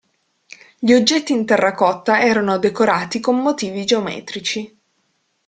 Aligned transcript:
Gli 0.79 0.93
oggetti 0.93 1.31
in 1.31 1.45
terracotta 1.45 2.21
erano 2.21 2.57
decorati 2.57 3.19
con 3.19 3.39
motivi 3.39 3.85
geometrici. 3.85 4.79